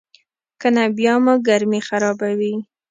[0.61, 2.53] کنه بیا مو ګرمي خرابوي.